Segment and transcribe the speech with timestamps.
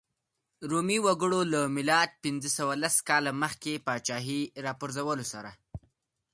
[0.69, 5.49] رومي وګړو له میلاد پنځه سوه لس کاله مخکې پاچاهۍ راپرځولو سره.